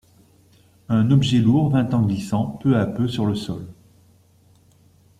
Un 0.89 1.11
objet 1.11 1.37
lourd 1.37 1.69
vint 1.69 1.87
en 1.91 2.01
glissant 2.01 2.47
peu 2.63 2.75
à 2.75 2.87
peu 2.87 3.07
sur 3.07 3.27
le 3.27 3.35
sol. 3.35 3.67